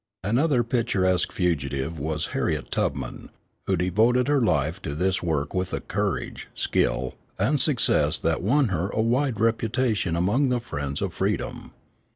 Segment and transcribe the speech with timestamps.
[0.23, 3.29] Another picturesque fugitive was Harriet Tubman,
[3.67, 8.69] who devoted her life to this work with a courage, skill, and success that won
[8.69, 11.71] her a wide reputation among the friends of freedom.